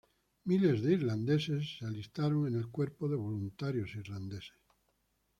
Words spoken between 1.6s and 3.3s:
se alistaron en el cuerpo de